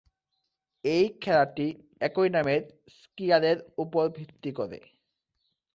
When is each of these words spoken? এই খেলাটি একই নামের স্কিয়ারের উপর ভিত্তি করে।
এই 0.83 1.05
খেলাটি 1.21 1.67
একই 2.01 2.29
নামের 2.29 2.61
স্কিয়ারের 2.97 3.57
উপর 3.77 4.03
ভিত্তি 4.09 4.51
করে। 4.51 4.79